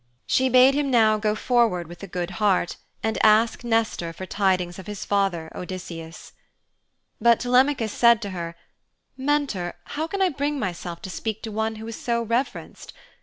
She 0.25 0.49
bade 0.49 0.73
him 0.73 0.89
now 0.89 1.19
go 1.19 1.35
forward 1.35 1.85
with 1.87 2.01
a 2.01 2.07
good 2.07 2.31
heart 2.41 2.77
and 3.03 3.23
ask 3.23 3.63
Nestor 3.63 4.13
for 4.13 4.25
tidings 4.25 4.79
of 4.79 4.87
his 4.87 5.05
father, 5.05 5.51
Odysseus. 5.53 6.33
But 7.21 7.39
Telemachus 7.39 7.93
said 7.93 8.19
to 8.23 8.31
her, 8.31 8.55
'Mentor, 9.15 9.75
how 9.93 10.07
can 10.07 10.19
I 10.23 10.29
bring 10.29 10.57
myself 10.57 11.03
to 11.03 11.11
speak 11.11 11.43
to 11.43 11.51
one 11.51 11.75
who 11.75 11.85
is 11.85 11.97
so 12.01 12.23
reverenced? 12.23 12.93